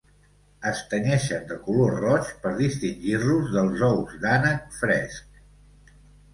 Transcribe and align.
Es 0.69 0.79
tenyeixen 0.93 1.45
de 1.51 1.57
color 1.67 1.93
roig 2.07 2.33
per 2.47 2.55
distingir-los 2.63 3.55
dels 3.59 3.87
ous 3.91 4.19
d'ànec 4.27 4.69
fresc. 4.83 5.43